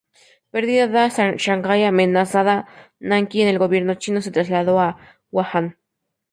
[0.51, 2.65] Perdida Shanghái y amenazada
[2.99, 4.97] Nankín, el Gobierno chino se trasladó a
[5.31, 5.77] Wuhan.